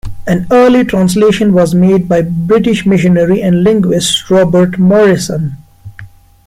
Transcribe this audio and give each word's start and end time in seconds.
An 0.25 0.47
early 0.49 0.83
translation 0.83 1.53
was 1.53 1.75
made 1.75 2.09
by 2.09 2.23
British 2.23 2.87
missionary 2.87 3.43
and 3.43 3.63
linguist 3.63 4.31
Robert 4.31 4.79
Morrison. 4.79 5.57